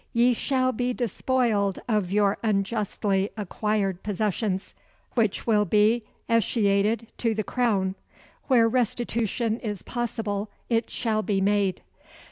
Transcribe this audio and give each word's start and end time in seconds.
Ye 0.13 0.33
shall 0.33 0.71
be 0.71 0.93
despoiled 0.93 1.77
of 1.87 2.11
your 2.11 2.39
unjustly 2.41 3.29
acquired 3.37 4.01
possessions, 4.01 4.73
which 5.13 5.45
will 5.45 5.63
be 5.63 6.01
escheated 6.27 7.05
to 7.19 7.35
the 7.35 7.43
Crown. 7.43 7.93
Where 8.47 8.67
restitution 8.67 9.59
is 9.59 9.83
possible, 9.83 10.49
it 10.71 10.89
shall 10.89 11.21
be 11.21 11.39
made." 11.39 11.83